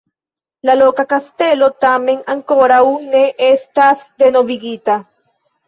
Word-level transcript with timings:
La 0.69 0.75
loka 0.79 1.05
kastelo 1.11 1.69
tamen 1.85 2.25
ankoraŭ 2.35 2.81
ne 3.13 3.23
estas 3.51 4.05
renovigita. 4.25 5.01